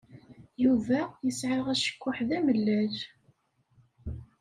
Yuba 0.63 0.99
yesɛa 1.25 1.59
acekkuḥ 1.73 2.17
d 2.27 2.29
amellal. 2.37 2.95